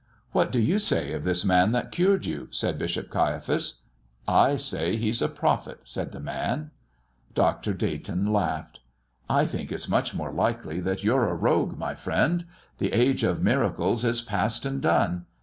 "What 0.31 0.51
do 0.51 0.59
you 0.59 0.79
say 0.79 1.13
of 1.13 1.25
this 1.25 1.45
Man 1.45 1.73
that 1.73 1.91
cured 1.91 2.25
you?" 2.25 2.47
said 2.49 2.79
Bishop 2.79 3.11
Caiaphas. 3.11 3.81
"I 4.27 4.55
say 4.57 4.95
he's 4.95 5.21
a 5.21 5.29
prophet," 5.29 5.81
said 5.83 6.11
the 6.11 6.19
man. 6.19 6.71
Dr. 7.35 7.71
Dayton 7.75 8.33
laughed. 8.33 8.79
"I 9.29 9.45
think 9.45 9.71
it's 9.71 9.87
much 9.87 10.15
more 10.15 10.31
likely 10.31 10.79
that 10.79 11.03
you're 11.03 11.27
a 11.27 11.35
rogue, 11.35 11.77
my 11.77 11.93
friend. 11.93 12.45
The 12.79 12.93
age 12.93 13.23
of 13.23 13.43
miracles 13.43 14.03
is 14.03 14.21
past 14.23 14.65
and 14.65 14.81
done. 14.81 15.27